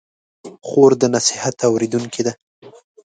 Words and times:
خور 0.67 0.91
د 1.01 1.03
نصیحت 1.15 1.55
اورېدونکې 1.69 2.21
ده. 2.25 2.33